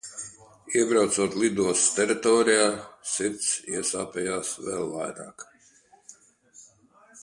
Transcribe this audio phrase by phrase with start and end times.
[0.79, 2.65] Iebraucot lidostas teritorijā,
[3.11, 5.51] sirds iesāpējās vēl vairāk.